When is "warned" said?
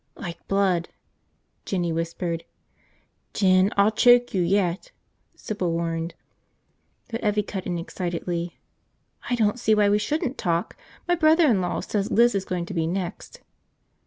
5.71-6.15